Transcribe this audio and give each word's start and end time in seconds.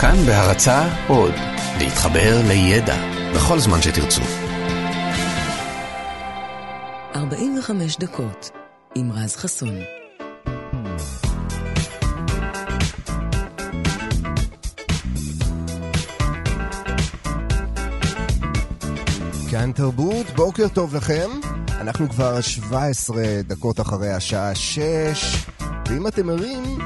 כאן 0.00 0.16
בהרצה 0.26 0.88
עוד, 1.08 1.34
להתחבר 1.78 2.40
לידע 2.48 2.96
בכל 3.34 3.58
זמן 3.58 3.82
שתרצו. 3.82 4.22
45 7.14 7.96
דקות 7.96 8.50
עם 8.94 9.12
רז 9.12 9.36
חסון. 9.36 9.74
כאן 19.50 19.72
תרבות, 19.72 20.26
בוקר 20.36 20.68
טוב 20.68 20.94
לכם. 20.94 21.30
אנחנו 21.80 22.08
כבר 22.08 22.40
17 22.40 23.22
דקות 23.42 23.80
אחרי 23.80 24.12
השעה 24.12 24.54
6, 24.54 25.46
ואם 25.88 26.06
אתם 26.06 26.30
ערים, 26.30 26.78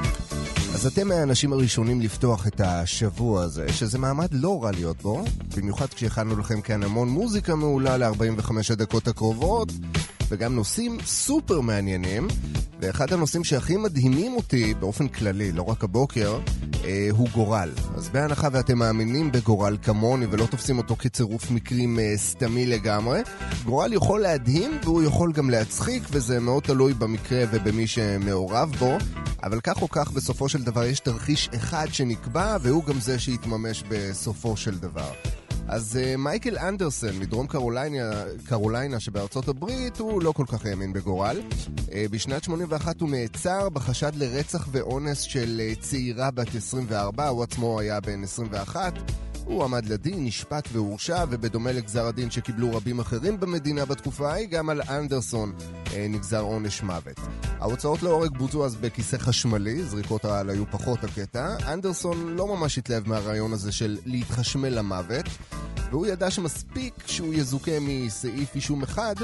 אז 0.83 0.87
אתם 0.87 1.09
מהאנשים 1.09 1.53
הראשונים 1.53 2.01
לפתוח 2.01 2.47
את 2.47 2.61
השבוע 2.61 3.43
הזה, 3.43 3.73
שזה 3.73 3.99
מעמד 3.99 4.29
לא 4.33 4.65
רע 4.65 4.71
להיות 4.73 5.03
בו, 5.03 5.25
במיוחד 5.57 5.87
כשהכנו 5.87 6.37
לכם 6.37 6.61
כאן 6.61 6.83
המון 6.83 7.09
מוזיקה 7.09 7.55
מעולה 7.55 7.97
ל-45 7.97 8.51
הדקות 8.71 9.09
הקרובות, 9.09 9.69
וגם 10.29 10.55
נושאים 10.55 10.99
סופר 11.05 11.61
מעניינים. 11.61 12.29
ואחד 12.83 13.13
הנושאים 13.13 13.45
שהכי 13.45 13.77
מדהימים 13.77 14.37
אותי 14.37 14.75
באופן 14.75 15.09
כללי, 15.09 15.53
לא 15.53 15.63
רק 15.63 15.85
הבוקר, 15.85 16.39
אה, 16.85 17.09
הוא 17.11 17.29
גורל. 17.35 17.71
אז 17.97 18.09
בהנחה 18.09 18.49
ואתם 18.53 18.79
מאמינים 18.79 19.33
בגורל 19.33 19.77
כמוני 19.83 20.27
ולא 20.31 20.47
תופסים 20.47 20.79
אותו 20.79 20.97
כצירוף 20.97 21.51
מקרים 21.51 21.99
אה, 21.99 22.13
סתמי 22.17 22.67
לגמרי, 22.67 23.21
גורל 23.65 23.93
יכול 23.93 24.21
להדהים 24.21 24.79
והוא 24.85 25.03
יכול 25.03 25.33
גם 25.33 25.51
להצחיק, 25.51 26.03
וזה 26.11 26.41
מאוד 26.41 26.63
תלוי 26.63 26.95
במקרה 26.95 27.45
ובמי 27.51 27.87
שמעורב 27.87 28.73
בו. 28.79 28.99
אבל 29.43 29.61
כך 29.61 29.83
או 29.83 29.89
כך, 29.89 30.11
בסופו 30.11 30.49
של 30.49 30.63
דבר 30.63 30.85
יש 30.85 31.01
תרחיש 31.01 31.49
אחד 31.57 31.87
שנקבע, 31.93 32.57
והוא 32.63 32.85
גם 32.85 33.01
זה 33.01 33.19
שיתממש 33.19 33.85
בסופו 33.89 34.57
של 34.57 34.79
דבר. 34.79 35.13
אז 35.69 35.99
uh, 36.03 36.17
מייקל 36.17 36.59
אנדרסן 36.59 37.19
מדרום 37.19 37.47
קרוליינה, 37.47 38.11
קרוליינה 38.49 39.01
שבארצות 39.01 39.49
הברית 39.49 39.99
הוא 39.99 40.23
לא 40.23 40.33
כל 40.33 40.45
כך 40.47 40.67
האמין 40.67 40.93
בגורל. 40.93 41.41
Uh, 41.77 41.91
בשנת 42.11 42.45
81 42.45 43.01
הוא 43.01 43.11
נעצר 43.11 43.69
בחשד 43.69 44.13
לרצח 44.15 44.69
ואונס 44.71 45.21
של 45.21 45.61
uh, 45.61 45.81
צעירה 45.81 46.31
בת 46.31 46.55
24, 46.55 47.29
הוא 47.29 47.43
עצמו 47.43 47.81
היה 47.81 48.01
בן 48.01 48.23
21. 48.23 48.93
הוא 49.45 49.65
עמד 49.65 49.87
לדין, 49.87 50.25
נשפט 50.25 50.69
והורשע, 50.73 51.25
ובדומה 51.31 51.73
לגזר 51.73 52.07
הדין 52.07 52.31
שקיבלו 52.31 52.77
רבים 52.77 53.01
אחרים 53.01 53.41
במדינה 53.41 53.85
בתקופה 53.85 54.31
ההיא, 54.33 54.49
גם 54.49 54.71
על 54.71 54.83
אנדרסון 54.89 55.53
אה, 55.95 56.07
נגזר 56.09 56.41
עונש 56.41 56.83
מוות. 56.83 57.21
ההוצאות 57.61 58.03
להורג 58.03 58.39
בוצעו 58.39 58.65
אז 58.65 58.77
בכיסא 58.77 59.17
חשמלי, 59.17 59.83
זריקות 59.83 60.25
העל 60.25 60.51
היו 60.51 60.65
פחות 60.71 61.05
הקטע. 61.05 61.57
אנדרסון 61.73 62.37
לא 62.37 62.47
ממש 62.47 62.79
התלהב 62.79 63.09
מהרעיון 63.09 63.53
הזה 63.53 63.73
של 63.73 63.99
להתחשמל 64.07 64.69
למוות, 64.69 65.27
והוא 65.91 66.07
ידע 66.07 66.31
שמספיק 66.31 66.95
שהוא 67.07 67.35
יזוכה 67.35 67.81
מסעיף 67.81 68.55
אישום 68.55 68.83
אחד 68.83 69.15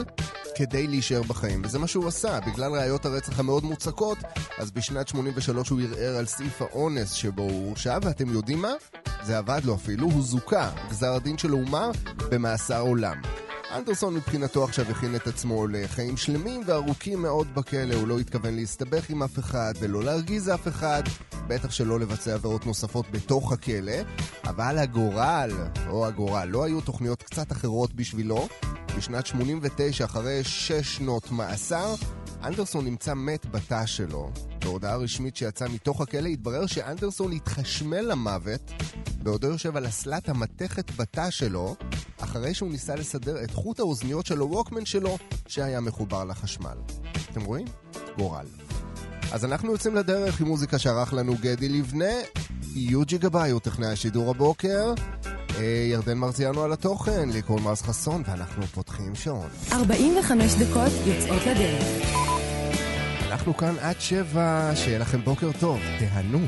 כדי 0.59 0.87
להישאר 0.87 1.23
בחיים. 1.23 1.63
וזה 1.65 1.79
מה 1.79 1.87
שהוא 1.87 2.09
עשה, 2.09 2.39
בגלל 2.41 2.73
ראיות 2.73 3.05
הרצח 3.07 3.41
המאוד 3.41 3.65
מוצקות, 3.65 4.19
אז 4.59 4.71
בשנת 4.71 5.09
83 5.09 5.69
הוא 5.69 5.81
ערער 5.81 6.17
על 6.19 6.27
סעיף 6.27 6.63
האונס 6.63 7.13
שבו 7.13 7.43
הוא 7.43 7.67
הורשע, 7.67 7.99
ואתם 8.03 8.29
יודעים 8.29 8.63
מה? 8.63 8.73
זה 9.23 9.39
עבד 9.39 9.61
לו 9.65 9.75
אפילו, 9.75 10.07
הוא 10.07 10.23
זוכה. 10.23 10.71
גזר 10.91 11.13
הדין 11.13 11.39
שלו 11.39 11.57
הומר 11.57 11.91
במאסר 12.31 12.81
עולם. 12.81 13.48
אנדרסון 13.77 14.15
מבחינתו 14.15 14.65
עכשיו 14.65 14.91
הכין 14.91 15.17
את 15.17 15.27
עצמו 15.27 15.67
לחיים 15.67 16.17
שלמים 16.17 16.63
וארוכים 16.67 17.23
מאוד 17.23 17.55
בכלא, 17.55 17.95
הוא 17.95 18.09
לא 18.09 18.19
התכוון 18.19 18.55
להסתבך 18.55 19.11
עם 19.11 19.23
אף 19.23 19.39
אחד 19.39 19.73
ולא 19.81 20.03
להרגיז 20.03 20.49
אף 20.49 20.69
אחד, 20.69 21.03
בטח 21.47 21.71
שלא 21.71 22.01
לבצע 22.01 22.35
עבירות 22.35 22.67
נוספות 22.67 23.11
בתוך 23.11 23.53
הכלא, 23.53 23.93
אבל 24.45 24.79
הגורל, 24.79 25.51
או 25.89 26.07
הגורל, 26.07 26.49
לא 26.49 26.65
היו 26.65 26.81
תוכניות 26.81 27.23
קצת 27.23 27.53
אחרות 27.53 27.95
בשבילו. 27.95 28.49
בשנת 28.97 29.27
89, 29.27 30.05
אחרי 30.05 30.45
6 30.45 30.73
שנות 30.97 31.31
מאסר, 31.31 31.95
אנדרסון 32.45 32.85
נמצא 32.85 33.15
מת 33.15 33.47
בתא 33.47 33.87
שלו. 33.87 34.31
בהודעה 34.61 34.97
רשמית 34.97 35.37
שיצאה 35.37 35.69
מתוך 35.69 36.01
הכלא 36.01 36.29
התברר 36.29 36.67
שאנדרסון 36.67 37.33
התחשמל 37.33 38.01
למוות 38.01 38.73
בעודו 39.23 39.47
יושב 39.47 39.77
על 39.77 39.87
אסלת 39.87 40.29
המתכת 40.29 40.91
בתא 40.97 41.31
שלו, 41.31 41.77
אחרי 42.21 42.55
שהוא 42.55 42.71
ניסה 42.71 42.95
לסדר 42.95 43.45
את 43.45 43.51
חוט 43.51 43.81
האוזניות 43.81 44.27
של 44.27 44.39
הווקמן 44.39 44.85
שלו, 44.85 45.19
שהיה 45.47 45.81
מחובר 45.81 46.25
לחשמל. 46.25 46.79
אתם 47.31 47.45
רואים? 47.45 47.67
גורל. 48.19 48.47
אז 49.33 49.45
אנחנו 49.45 49.73
יוצאים 49.73 49.95
לדרך 49.95 50.41
עם 50.41 50.47
מוזיקה 50.47 50.79
שערך 50.79 51.13
לנו 51.13 51.35
גדי 51.41 51.69
לבנה, 51.69 52.15
יוג'י 52.75 53.19
גבאי 53.19 53.51
הוא 53.51 53.61
טכנאי 53.61 53.89
השידור 53.89 54.31
הבוקר, 54.31 54.95
אה, 55.59 55.87
ירדן 55.91 56.19
מרציאנו 56.19 56.63
על 56.63 56.73
התוכן, 56.73 57.29
לי 57.31 57.43
קוראים 57.43 57.65
מרס 57.65 57.83
חסון, 57.83 58.23
ואנחנו 58.27 58.67
פותחים 58.67 59.15
שעון. 59.15 59.49
45 59.73 60.55
דקות 60.55 60.93
יוצאות 61.07 61.43
לדרך. 61.47 61.85
אנחנו 63.31 63.57
כאן 63.57 63.75
עד 63.81 64.01
שבע, 64.01 64.71
שיהיה 64.75 64.99
לכם 64.99 65.25
בוקר 65.25 65.51
טוב, 65.61 65.81
תהנו. 65.99 66.41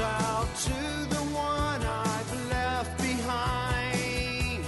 Out 0.00 0.48
to 0.56 0.72
the 1.08 1.22
one 1.32 1.82
I've 1.82 2.50
left 2.50 2.98
behind. 2.98 4.64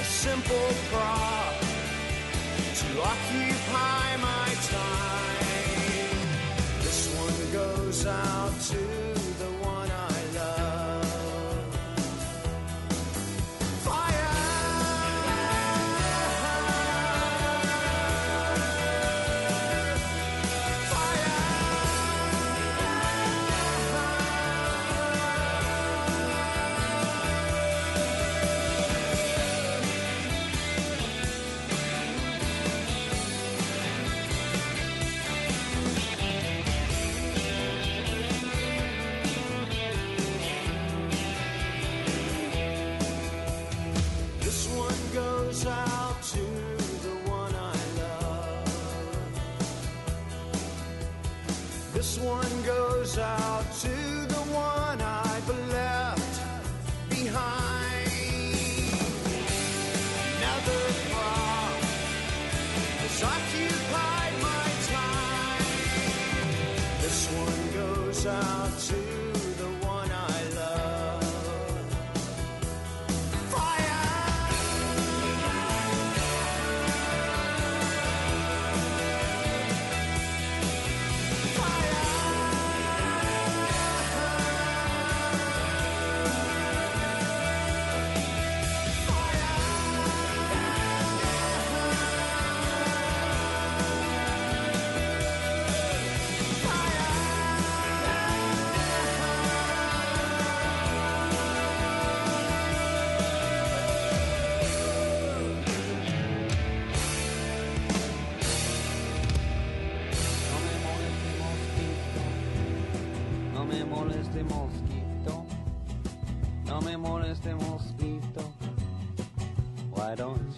A 0.00 0.04
simple 0.04 0.70
prop 0.90 1.54
to 2.80 2.88
occupy 3.02 4.16
my 4.16 4.48
time. 4.70 5.46
This 6.82 7.14
one 7.16 7.52
goes 7.52 8.06
out 8.06 8.60
to 8.70 9.15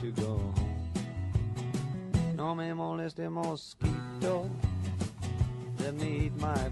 you 0.03 0.13
go 0.13 0.39
home? 0.39 0.55
No 2.37 2.55
me 2.55 2.73
moleste 2.73 3.29
mosquito, 3.29 4.49
let 5.81 5.95
me 5.95 6.27
eat 6.27 6.41
my 6.41 6.69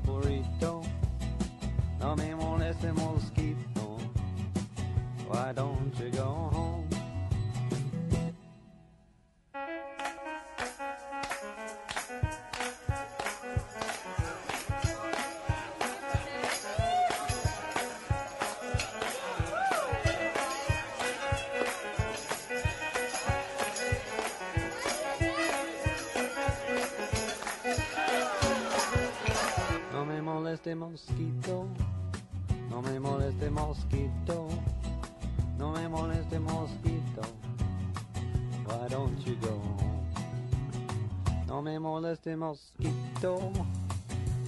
moleste 42.26 42.36
mosquito, 42.36 43.52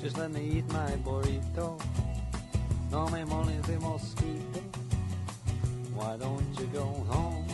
just 0.02 0.18
let 0.18 0.30
me 0.32 0.40
eat 0.40 0.72
my 0.72 0.90
burrito. 1.04 1.78
No 2.90 3.06
me 3.08 3.22
moleste 3.24 3.78
mosquito, 3.80 4.60
why 5.94 6.16
don't 6.16 6.58
you 6.58 6.66
go 6.72 6.84
home? 7.08 7.47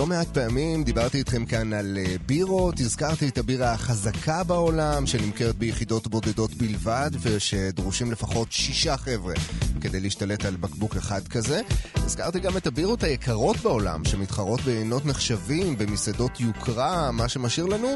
לא 0.00 0.06
מעט 0.06 0.28
פעמים 0.28 0.84
דיברתי 0.84 1.18
איתכם 1.18 1.44
כאן 1.44 1.72
על 1.72 1.98
אה, 1.98 2.16
בירות, 2.26 2.80
הזכרתי 2.80 3.28
את 3.28 3.38
הבירה 3.38 3.72
החזקה 3.72 4.44
בעולם, 4.44 5.06
שנמכרת 5.06 5.56
ביחידות 5.56 6.08
בודדות 6.08 6.54
בלבד, 6.54 7.10
ושדרושים 7.20 8.12
לפחות 8.12 8.52
שישה 8.52 8.96
חבר'ה 8.96 9.34
כדי 9.80 10.00
להשתלט 10.00 10.44
על 10.44 10.56
בקבוק 10.56 10.96
אחד 10.96 11.28
כזה. 11.28 11.60
הזכרתי 11.96 12.40
גם 12.40 12.56
את 12.56 12.66
הבירות 12.66 13.02
היקרות 13.02 13.56
בעולם, 13.56 14.04
שמתחרות 14.04 14.60
בעינות 14.60 15.06
נחשבים, 15.06 15.78
במסעדות 15.78 16.40
יוקרה, 16.40 17.10
מה 17.10 17.28
שמשאיר 17.28 17.66
לנו 17.66 17.94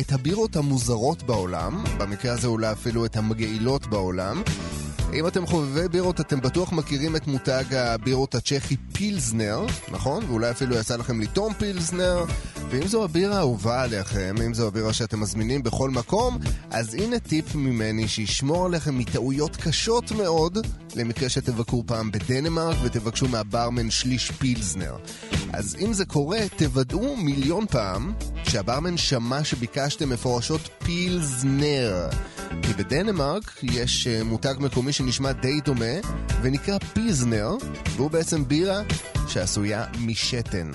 את 0.00 0.12
הבירות 0.12 0.56
המוזרות 0.56 1.22
בעולם, 1.22 1.84
במקרה 1.98 2.32
הזה 2.32 2.46
אולי 2.46 2.72
אפילו 2.72 3.04
את 3.04 3.16
המגעילות 3.16 3.86
בעולם. 3.86 4.42
אם 5.14 5.26
אתם 5.26 5.46
חובבי 5.46 5.88
בירות, 5.88 6.20
אתם 6.20 6.40
בטוח 6.40 6.72
מכירים 6.72 7.16
את 7.16 7.26
מותג 7.26 7.64
הבירות 7.74 8.34
הצ'כי 8.34 8.76
פילזנר, 8.92 9.66
נכון? 9.90 10.24
ואולי 10.24 10.50
אפילו 10.50 10.76
יצא 10.76 10.96
לכם 10.96 11.20
לטעום 11.20 11.54
פילזנר. 11.54 12.24
ואם 12.74 12.86
זו 12.86 13.04
הבירה 13.04 13.36
האהובה 13.36 13.82
עליכם, 13.82 14.34
אם 14.46 14.54
זו 14.54 14.66
הבירה 14.66 14.92
שאתם 14.92 15.20
מזמינים 15.20 15.62
בכל 15.62 15.90
מקום, 15.90 16.38
אז 16.70 16.94
הנה 16.94 17.18
טיפ 17.18 17.54
ממני 17.54 18.08
שישמור 18.08 18.66
עליכם 18.66 18.98
מטעויות 18.98 19.56
קשות 19.56 20.12
מאוד, 20.12 20.58
למקרה 20.96 21.28
שתבקרו 21.28 21.84
פעם 21.86 22.10
בדנמרק 22.10 22.76
ותבקשו 22.82 23.28
מהברמן 23.28 23.90
שליש 23.90 24.30
פילזנר. 24.30 24.96
אז 25.52 25.76
אם 25.80 25.92
זה 25.92 26.04
קורה, 26.04 26.38
תוודאו 26.56 27.16
מיליון 27.16 27.66
פעם 27.66 28.12
שהברמן 28.44 28.96
שמע 28.96 29.44
שביקשתם 29.44 30.08
מפורשות 30.08 30.68
פילזנר. 30.78 32.08
כי 32.62 32.72
בדנמרק 32.72 33.58
יש 33.62 34.06
אה, 34.06 34.24
מותג 34.24 34.54
מקומי 34.58 34.92
שנשמע 34.92 35.32
די 35.32 35.60
דומה, 35.64 35.94
ונקרא 36.42 36.78
פיזנר, 36.78 37.50
והוא 37.96 38.10
בעצם 38.10 38.48
בירה 38.48 38.82
שעשויה 39.28 39.84
משתן. 39.98 40.70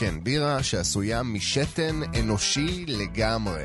כן, 0.00 0.14
בירה 0.22 0.62
שעשויה 0.62 1.22
משתן 1.22 2.00
אנושי 2.20 2.84
לגמרי. 2.88 3.64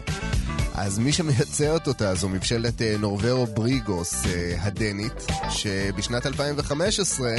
אז 0.74 1.00
מי 1.00 1.12
שמייצרת 1.12 1.88
אותה 1.88 2.16
זו 2.16 2.30
מבשלת 2.30 2.82
אה, 2.82 2.96
נורברו 3.00 3.46
בריגוס 3.46 4.26
אה, 4.26 4.56
הדנית, 4.60 5.26
שבשנת 5.50 6.26
2015 6.26 7.36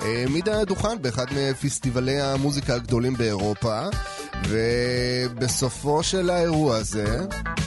העמידה 0.00 0.64
דוכן 0.64 1.02
באחד 1.02 1.26
מפסטיבלי 1.36 2.20
המוזיקה 2.20 2.74
הגדולים 2.74 3.14
באירופה, 3.14 3.80
ובסופו 4.48 6.02
של 6.02 6.30
האירוע 6.30 6.76
הזה, 6.76 7.18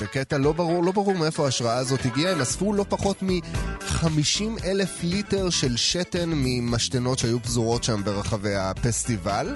בקטע 0.03 0.37
לא 0.37 0.51
ברור, 0.51 0.83
לא 0.83 0.91
ברור 0.91 1.13
מאיפה 1.13 1.45
ההשראה 1.45 1.77
הזאת 1.77 2.05
הגיעה, 2.05 2.31
הם 2.31 2.41
אספו 2.41 2.73
לא 2.73 2.85
פחות 2.89 3.23
מ-50 3.23 4.63
אלף 4.63 5.03
ליטר 5.03 5.49
של 5.49 5.77
שתן 5.77 6.29
ממשתנות 6.33 7.19
שהיו 7.19 7.39
פזורות 7.39 7.83
שם 7.83 8.01
ברחבי 8.03 8.55
הפסטיבל. 8.55 9.53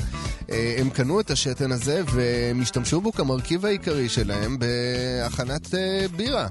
אה, 0.51 0.75
הם 0.79 0.89
קנו 0.89 1.19
את 1.19 1.31
השתן 1.31 1.71
הזה 1.71 2.01
והם 2.13 2.61
השתמשו 2.61 3.01
בו 3.01 3.11
כמרכיב 3.11 3.65
העיקרי 3.65 4.09
שלהם 4.09 4.57
בהכנת 4.59 5.75
אה, 5.75 6.05
בירה. 6.15 6.47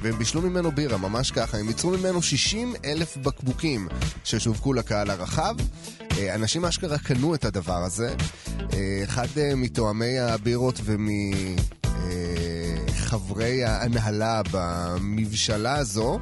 והם 0.00 0.18
בישלו 0.18 0.42
ממנו 0.42 0.72
בירה, 0.72 0.96
ממש 0.96 1.30
ככה. 1.30 1.58
הם 1.58 1.68
ייצרו 1.68 1.90
ממנו 1.90 2.22
60 2.22 2.74
אלף 2.84 3.16
בקבוקים 3.16 3.88
ששווקו 4.24 4.72
לקהל 4.72 5.10
הרחב. 5.10 5.56
אה, 6.18 6.34
אנשים 6.34 6.64
אשכרה 6.64 6.98
קנו 6.98 7.34
את 7.34 7.44
הדבר 7.44 7.82
הזה. 7.84 8.14
אחד 9.04 9.26
מתואמי 9.56 10.18
הבירות 10.18 10.80
ומחברי 13.08 13.64
ההנהלה 13.64 14.42
במבשלה 14.50 15.76
הזו, 15.76 16.20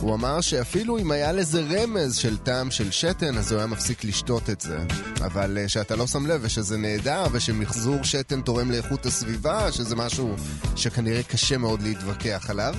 הוא 0.00 0.14
אמר 0.14 0.40
שאפילו 0.40 0.98
אם 0.98 1.10
היה 1.10 1.32
לזה 1.32 1.62
רמז 1.70 2.16
של 2.16 2.36
טעם 2.36 2.70
של 2.70 2.90
שתן, 2.90 3.38
אז 3.38 3.52
הוא 3.52 3.58
היה 3.58 3.66
מפסיק 3.66 4.04
לשתות 4.04 4.50
את 4.50 4.60
זה. 4.60 4.78
אבל 5.20 5.58
אה, 5.58 5.68
שאתה 5.68 5.96
לא 5.96 6.06
שם 6.06 6.26
לב 6.26 6.40
ושזה 6.44 6.76
נהדר, 6.76 7.24
ושמחזור 7.32 8.04
שתן 8.04 8.40
תורם 8.40 8.70
לאיכות 8.70 9.06
הסביבה, 9.06 9.72
שזה 9.72 9.96
משהו 9.96 10.34
שכנראה 10.76 11.22
קשה 11.22 11.58
מאוד 11.58 11.82
להתווכח 11.82 12.50
עליו. 12.50 12.74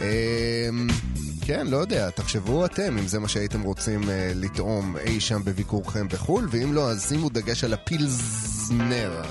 אמ, 0.00 0.88
כן, 1.44 1.66
לא 1.66 1.76
יודע, 1.76 2.10
תחשבו 2.10 2.64
אתם 2.64 2.98
אם 2.98 3.06
זה 3.06 3.18
מה 3.18 3.28
שהייתם 3.28 3.62
רוצים 3.62 4.10
אה, 4.10 4.32
לטעום 4.34 4.96
אי 4.96 5.20
שם 5.20 5.40
בביקורכם 5.44 6.08
בחו"ל, 6.08 6.48
ואם 6.50 6.72
לא, 6.72 6.90
אז 6.90 7.08
שימו 7.08 7.28
דגש 7.28 7.64
על 7.64 7.72
הפילזנר. 7.72 9.22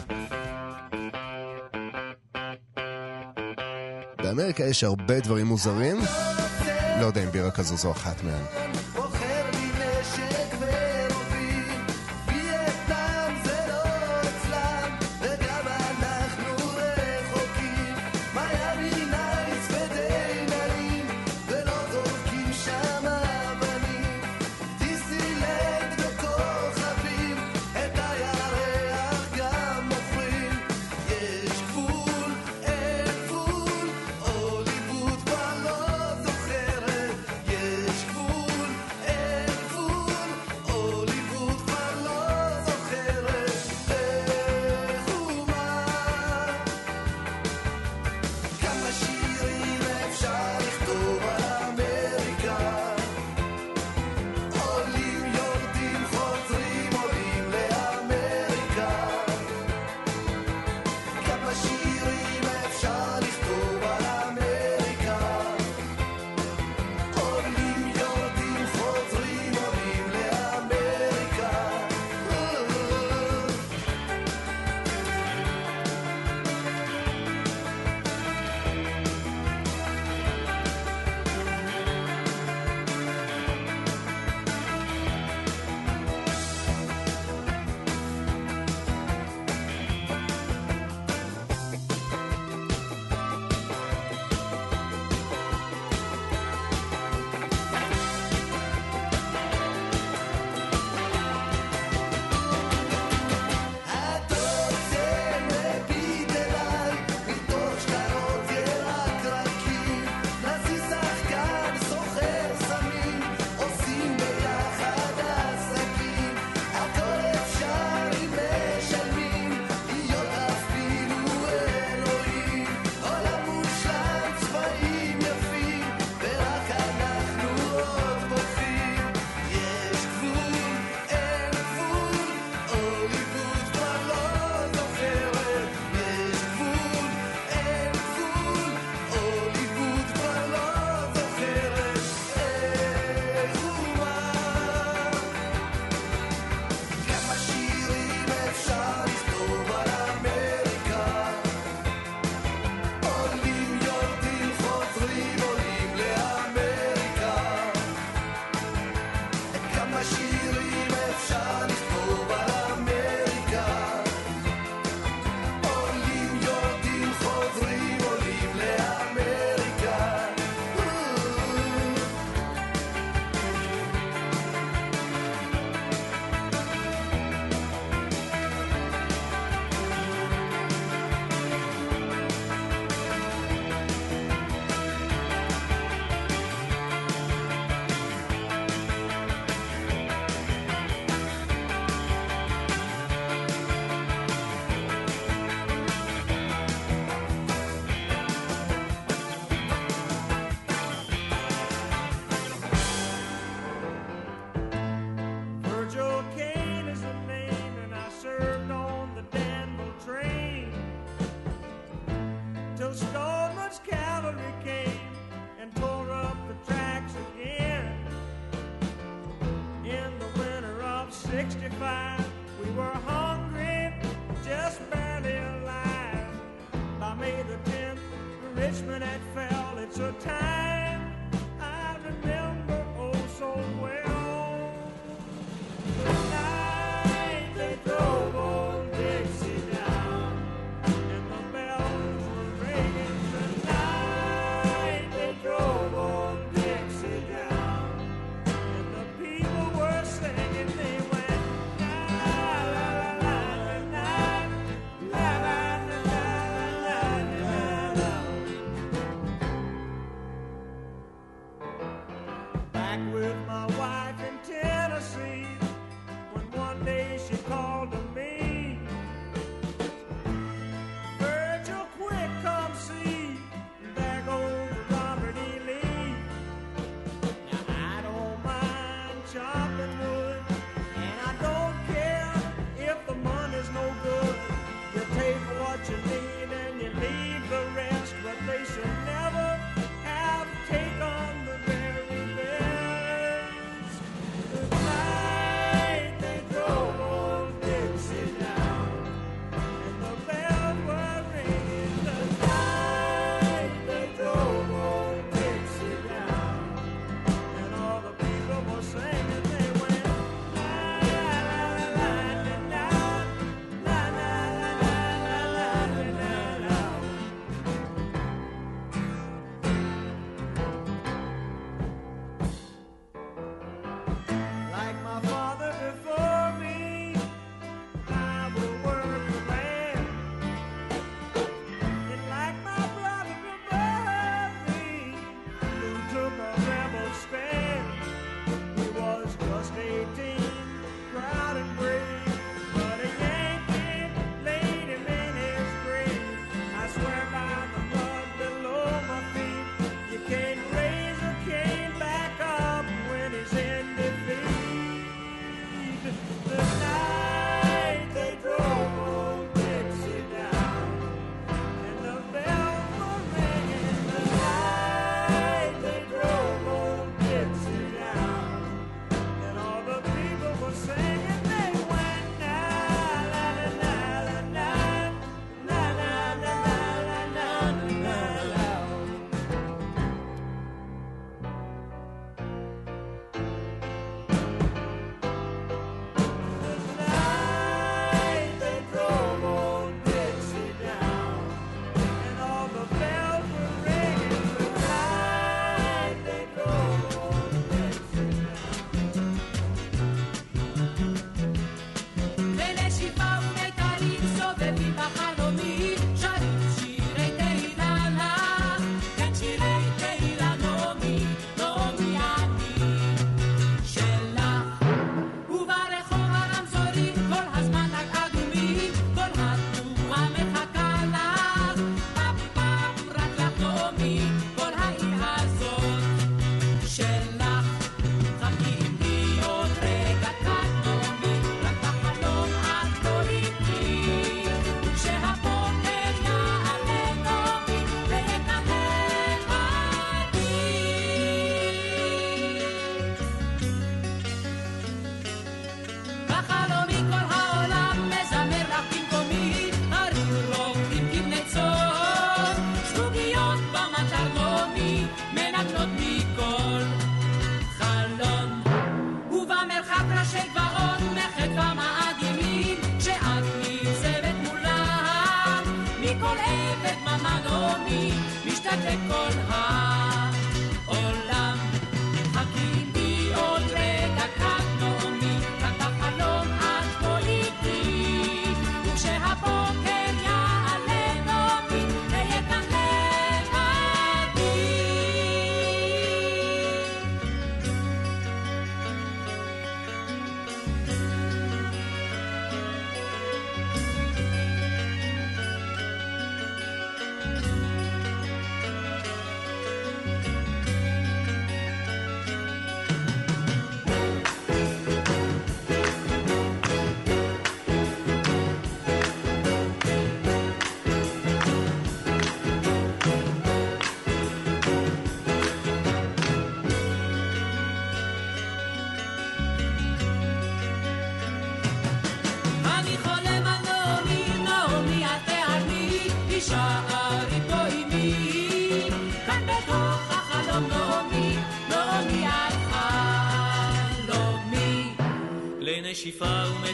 באמריקה 4.24 4.64
יש 4.64 4.84
הרבה 4.84 5.20
דברים 5.20 5.48
מוזרים. 5.48 5.98
לא 7.02 7.06
יודע 7.06 7.24
אם 7.24 7.30
בירה 7.30 7.52
כזו 7.52 7.78
זו 7.78 7.92
אחת 7.92 8.24
מהן. 8.24 8.44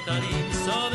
tarim 0.07 0.47
so 0.53 0.87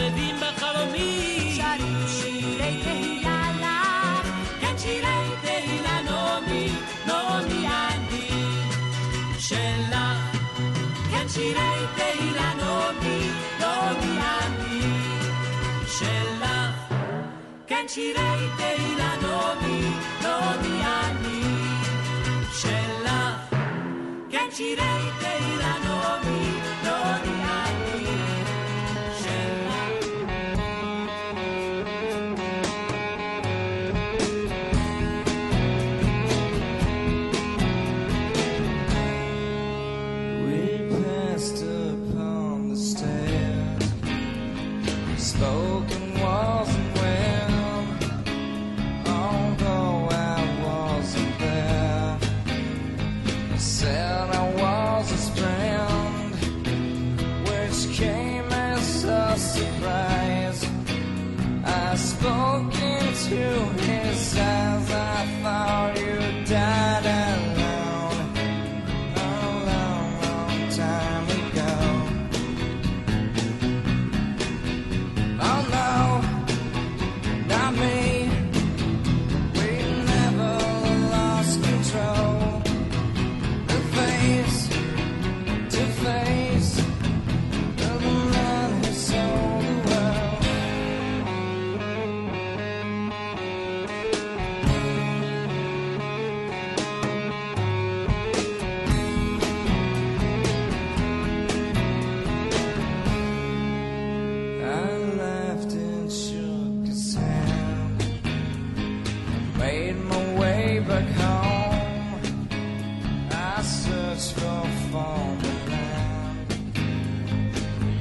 fall 114.93 115.37
down. 115.67 116.47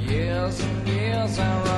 Years 0.10 0.60
and 0.60 0.88
years 0.90 1.40
I. 1.40 1.71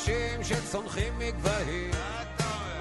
אנשים 0.00 0.44
שצונחים 0.44 1.18
מגבהים, 1.18 1.90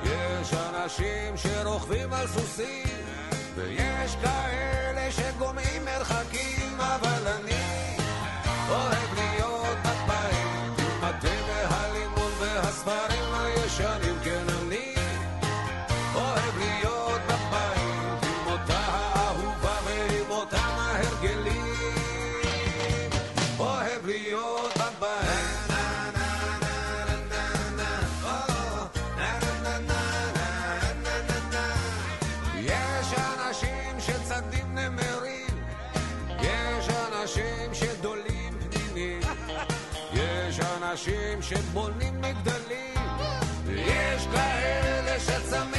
יש 0.04 0.54
אנשים 0.54 1.38
שרוכבים 1.38 2.14
על 2.14 2.28
סוסים, 2.28 2.88
ויש 3.56 4.16
כאלה 4.22 5.12
שגומעים 5.12 5.86
מרחקים, 5.86 6.80
אבל 6.80 7.28
אני 7.28 7.98
אוהב 8.70 9.14
להיות 9.16 9.78
מטבעים, 9.80 10.74
עם 10.78 11.04
התה 11.04 11.28
והספרים 12.40 13.34
הישנים. 13.34 14.09
Deixa 45.28 45.58
up. 45.58 45.79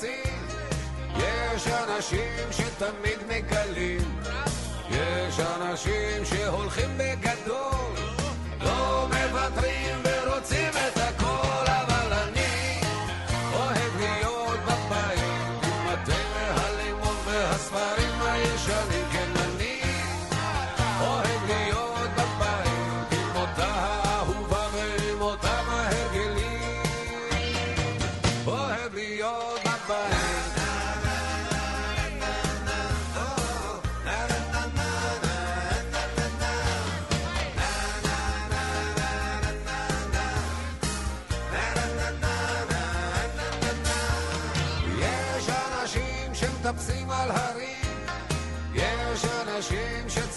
מעשים. 0.00 0.46
יש 1.16 1.66
אנשים 1.66 2.52
שתמיד 2.52 3.18
מגלים, 3.28 4.20
יש 4.90 5.40
אנשים 5.40 6.24
שהולכים 6.24 6.98
בגדול, 6.98 7.94
לא 8.60 9.08
מוותרים. 9.08 9.99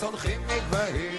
אנשים 0.04 0.18
שצונחים 0.20 0.42
מגבהים, 0.48 1.18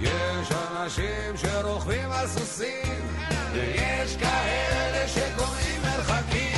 יש 0.00 0.48
אנשים 0.52 1.36
שרוכבים 1.36 2.10
על 2.10 2.26
סוסים, 2.26 3.06
ויש 3.52 4.16
כאלה 4.16 5.08
שקוראים 5.08 5.82
מרחקים, 5.82 6.53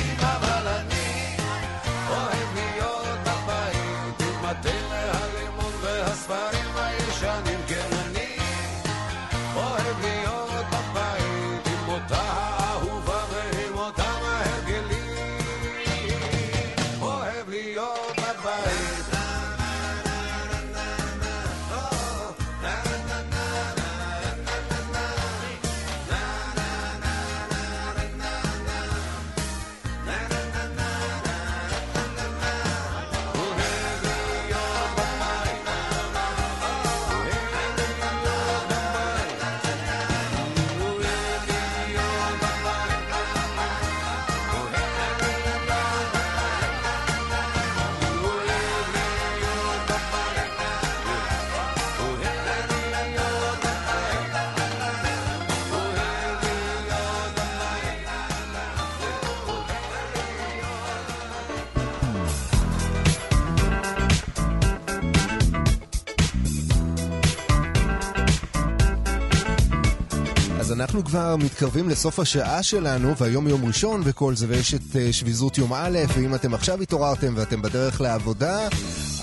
כבר 71.07 71.35
מתקרבים 71.35 71.89
לסוף 71.89 72.19
השעה 72.19 72.63
שלנו, 72.63 73.17
והיום 73.17 73.47
יום 73.47 73.65
ראשון 73.65 74.01
וכל 74.03 74.35
זה, 74.35 74.45
ויש 74.49 74.73
את 74.73 74.95
אה, 74.95 75.13
שביזות 75.13 75.57
יום 75.57 75.73
א', 75.73 75.99
ואם 76.15 76.35
אתם 76.35 76.53
עכשיו 76.53 76.81
התעוררתם 76.81 77.33
ואתם 77.37 77.61
בדרך 77.61 78.01
לעבודה, 78.01 78.67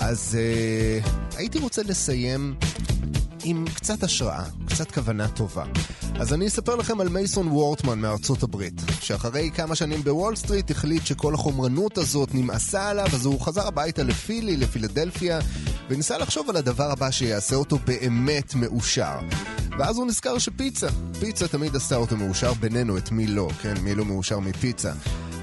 אז 0.01 0.37
uh, 0.37 1.37
הייתי 1.37 1.59
רוצה 1.59 1.81
לסיים 1.83 2.55
עם 3.43 3.65
קצת 3.75 4.03
השראה, 4.03 4.43
קצת 4.69 4.91
כוונה 4.91 5.27
טובה. 5.27 5.65
אז 6.19 6.33
אני 6.33 6.47
אספר 6.47 6.75
לכם 6.75 7.01
על 7.01 7.09
מייסון 7.09 7.47
וורטמן 7.47 7.99
מארצות 7.99 8.43
הברית, 8.43 8.81
שאחרי 9.01 9.49
כמה 9.55 9.75
שנים 9.75 10.03
בוול 10.03 10.35
סטריט 10.35 10.71
החליט 10.71 11.05
שכל 11.05 11.33
החומרנות 11.33 11.97
הזאת 11.97 12.29
נמאסה 12.33 12.89
עליו, 12.89 13.07
אז 13.13 13.25
הוא 13.25 13.41
חזר 13.41 13.67
הביתה 13.67 14.03
לפילי, 14.03 14.57
לפילדלפיה, 14.57 15.39
וניסה 15.89 16.17
לחשוב 16.17 16.49
על 16.49 16.55
הדבר 16.55 16.91
הבא 16.91 17.11
שיעשה 17.11 17.55
אותו 17.55 17.77
באמת 17.85 18.55
מאושר. 18.55 19.19
ואז 19.77 19.97
הוא 19.97 20.07
נזכר 20.07 20.37
שפיצה, 20.37 20.87
פיצה 21.19 21.47
תמיד 21.47 21.75
עשתה 21.75 21.95
אותו 21.95 22.17
מאושר 22.17 22.53
בינינו, 22.53 22.97
את 22.97 23.11
מי 23.11 23.27
לא, 23.27 23.49
כן, 23.61 23.73
מי 23.83 23.95
לא 23.95 24.05
מאושר 24.05 24.39
מפיצה. 24.39 24.91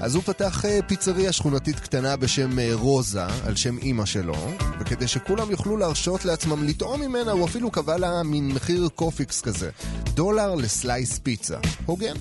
אז 0.01 0.15
הוא 0.15 0.23
פתח 0.23 0.65
אה, 0.65 0.79
פיצריה 0.87 1.31
שכונתית 1.31 1.79
קטנה 1.79 2.15
בשם 2.15 2.59
אה, 2.59 2.69
רוזה, 2.73 3.25
על 3.25 3.55
שם 3.55 3.77
אימא 3.77 4.05
שלו, 4.05 4.51
וכדי 4.79 5.07
שכולם 5.07 5.51
יוכלו 5.51 5.77
להרשות 5.77 6.25
לעצמם 6.25 6.63
לטעום 6.63 7.01
ממנה, 7.01 7.31
הוא 7.31 7.45
אפילו 7.45 7.71
קבע 7.71 7.97
לה 7.97 8.23
מין 8.23 8.51
מחיר 8.51 8.89
קופיקס 8.95 9.41
כזה, 9.41 9.69
דולר 10.13 10.55
ל 10.55 10.66
slice 10.66 11.19
פיצה. 11.19 11.57
הוגן. 11.85 12.15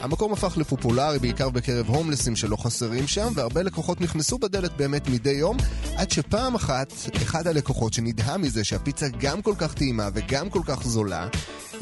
המקום 0.00 0.32
הפך 0.32 0.56
לפופולרי 0.56 1.18
בעיקר 1.18 1.50
בקרב 1.50 1.88
הומלסים 1.88 2.36
שלא 2.36 2.56
חסרים 2.56 3.06
שם, 3.06 3.32
והרבה 3.34 3.62
לקוחות 3.62 4.00
נכנסו 4.00 4.38
בדלת 4.38 4.76
באמת 4.76 5.08
מדי 5.08 5.30
יום, 5.30 5.56
עד 5.96 6.10
שפעם 6.10 6.54
אחת, 6.54 6.92
אחד 7.16 7.46
הלקוחות 7.46 7.92
שנדהם 7.92 8.42
מזה 8.42 8.64
שהפיצה 8.64 9.06
גם 9.20 9.42
כל 9.42 9.54
כך 9.58 9.74
טעימה 9.74 10.08
וגם 10.14 10.50
כל 10.50 10.60
כך 10.66 10.82
זולה, 10.86 11.28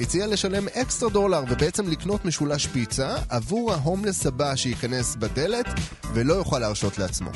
הציע 0.00 0.26
לשלם 0.26 0.68
אקסטרה 0.68 1.10
דולר 1.10 1.44
ובעצם 1.50 1.88
לקנות 1.88 2.24
משולש 2.24 2.66
פיצה 2.66 3.16
עבור 3.28 3.72
ההומלס 3.72 4.26
הבא 4.26 4.56
שייכנס 4.56 5.16
בדלת 5.16 5.66
ולא 6.14 6.34
יוכל 6.34 6.58
להרשות 6.58 6.98
לעצמו. 6.98 7.30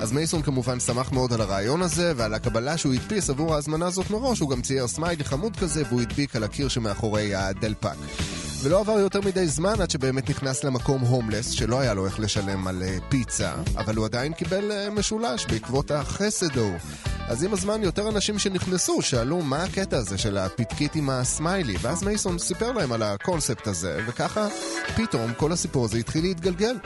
אז 0.00 0.12
מייסון 0.12 0.42
כמובן 0.42 0.80
שמח 0.80 1.12
מאוד 1.12 1.32
על 1.32 1.40
הרעיון 1.40 1.82
הזה 1.82 2.12
ועל 2.16 2.34
הקבלה 2.34 2.76
שהוא 2.76 2.94
הדפיס 2.94 3.30
עבור 3.30 3.54
ההזמנה 3.54 3.86
הזאת 3.86 4.10
מראש, 4.10 4.40
הוא 4.40 4.50
גם 4.50 4.62
צייר 4.62 4.86
סמיילי 4.86 5.24
חמוד 5.24 5.56
כזה 5.56 5.82
והוא 5.88 6.00
הדביק 6.00 6.36
על 6.36 6.44
הקיר 6.44 6.68
שמאחורי 6.68 7.34
הדלפק. 7.34 7.96
ולא 8.66 8.80
עבר 8.80 8.98
יותר 8.98 9.20
מדי 9.20 9.46
זמן 9.46 9.80
עד 9.80 9.90
שבאמת 9.90 10.30
נכנס 10.30 10.64
למקום 10.64 11.00
הומלס, 11.00 11.50
שלא 11.50 11.80
היה 11.80 11.94
לו 11.94 12.06
איך 12.06 12.20
לשלם 12.20 12.66
על 12.66 12.82
uh, 12.82 13.04
פיצה, 13.10 13.54
אבל 13.76 13.96
הוא 13.96 14.04
עדיין 14.04 14.32
קיבל 14.32 14.70
uh, 14.70 14.90
משולש 14.90 15.46
בעקבות 15.46 15.90
החסד 15.90 16.58
ההוא. 16.58 16.78
אז 17.28 17.44
עם 17.44 17.52
הזמן 17.52 17.82
יותר 17.82 18.08
אנשים 18.08 18.38
שנכנסו 18.38 19.02
שאלו 19.02 19.42
מה 19.42 19.64
הקטע 19.64 19.96
הזה 19.96 20.18
של 20.18 20.38
הפתקית 20.38 20.94
עם 20.94 21.10
הסמיילי, 21.10 21.76
ואז 21.80 22.02
מייסון 22.02 22.38
סיפר 22.38 22.72
להם 22.72 22.92
על 22.92 23.02
הקונספט 23.02 23.66
הזה, 23.66 23.98
וככה 24.06 24.48
פתאום 24.96 25.34
כל 25.34 25.52
הסיפור 25.52 25.84
הזה 25.84 25.98
התחיל 25.98 26.24
להתגלגל. 26.24 26.76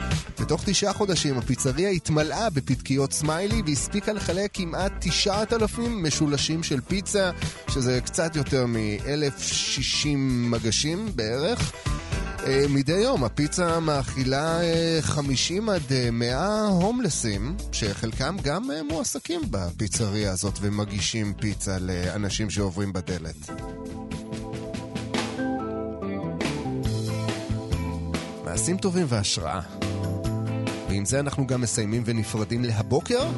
בתוך 0.41 0.61
תשעה 0.65 0.93
חודשים 0.93 1.37
הפיצריה 1.37 1.89
התמלאה 1.89 2.49
בפתקיות 2.49 3.13
סמיילי 3.13 3.61
והספיקה 3.65 4.13
לחלק 4.13 4.49
כמעט 4.53 4.91
תשעת 4.99 5.53
אלפים 5.53 6.03
משולשים 6.03 6.63
של 6.63 6.81
פיצה, 6.81 7.31
שזה 7.69 7.99
קצת 8.05 8.35
יותר 8.35 8.65
מ-1060 8.65 10.07
מגשים 10.17 11.11
בערך. 11.15 11.70
אה, 12.47 12.65
מדי 12.69 12.91
יום 12.97 13.23
הפיצה 13.23 13.79
מאכילה 13.79 14.61
אה, 14.61 14.99
50 15.01 15.69
עד 15.69 15.81
אה, 15.91 16.11
100 16.11 16.67
הומלסים, 16.67 17.55
שחלקם 17.71 18.37
גם 18.43 18.71
אה, 18.71 18.83
מועסקים 18.83 19.41
בפיצריה 19.51 20.31
הזאת 20.31 20.53
ומגישים 20.61 21.33
פיצה 21.33 21.77
לאנשים 21.79 22.49
שעוברים 22.49 22.93
בדלת. 22.93 23.49
מעשים 28.45 28.77
טובים 28.77 29.05
והשראה. 29.09 29.61
ועם 30.89 31.05
זה 31.05 31.19
אנחנו 31.19 31.47
גם 31.47 31.61
מסיימים 31.61 32.03
ונפרדים 32.05 32.63
להבוקר. 32.63 33.29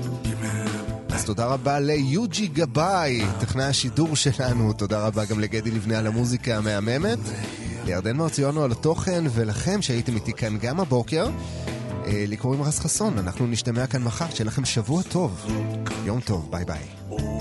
אז 1.09 1.25
תודה 1.25 1.45
רבה 1.45 1.79
ליוג'י 1.79 2.47
גבאי, 2.47 3.21
טכנאי 3.39 3.65
השידור 3.65 4.15
שלנו. 4.15 4.73
תודה 4.73 5.07
רבה 5.07 5.25
גם 5.25 5.39
לגדי 5.39 5.71
לבנה 5.71 5.99
על 5.99 6.07
המוזיקה 6.07 6.57
המהממת. 6.57 7.19
לירדן 7.85 8.17
מרציונו 8.17 8.63
על 8.63 8.71
התוכן, 8.71 9.23
ולכם 9.33 9.81
שהייתם 9.81 10.15
איתי 10.15 10.33
כאן 10.33 10.57
גם 10.57 10.79
הבוקר. 10.79 11.27
לי 12.07 12.37
קוראים 12.37 12.61
רז 12.61 12.79
חסון, 12.79 13.17
אנחנו 13.17 13.47
נשתמע 13.47 13.87
כאן 13.87 14.03
מחר, 14.03 14.29
שיהיה 14.29 14.47
לכם 14.47 14.65
שבוע 14.65 15.03
טוב. 15.03 15.45
יום 16.05 16.19
טוב, 16.19 16.51
ביי 16.51 16.65
ביי. 16.65 17.32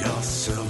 Your 0.00 0.22
survival. 0.22 0.67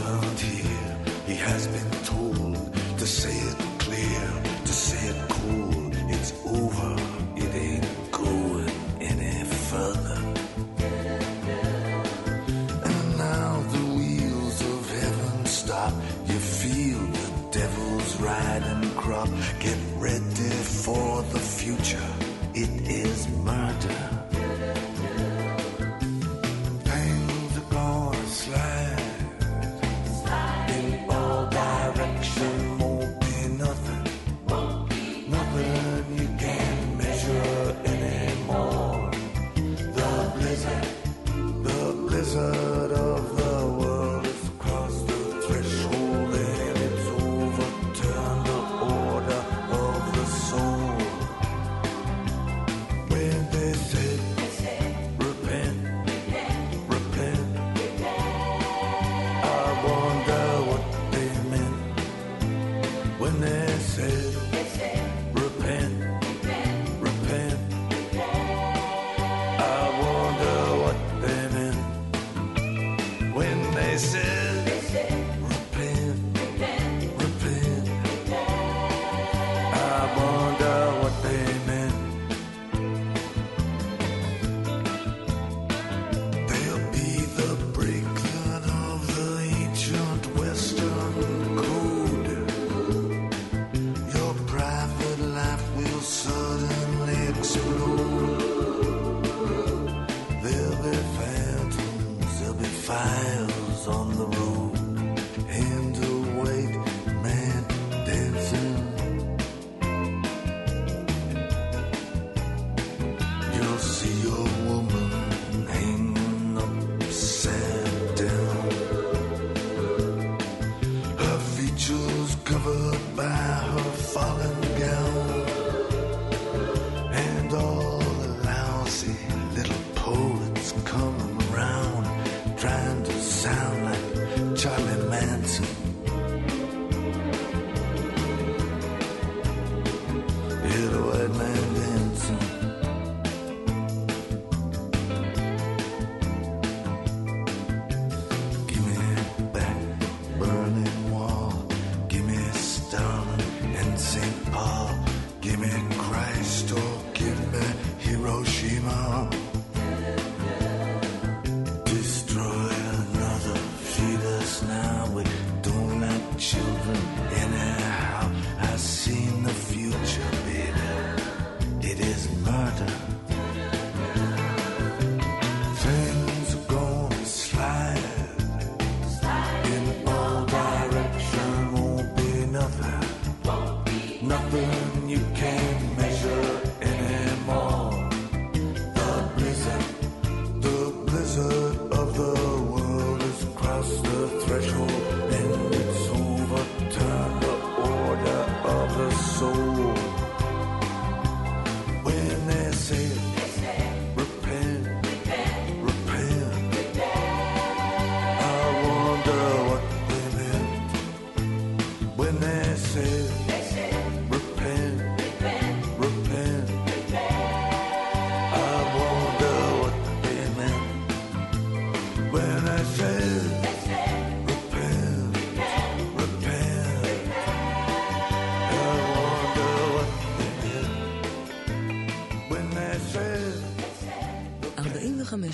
Oh. 158.90 159.37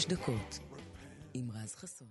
דקות 0.09 0.59
עם 1.35 1.51
רז 1.51 1.75
חסון. 1.75 2.09